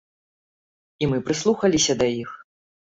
[1.03, 2.29] І мы прыслухаліся да іх.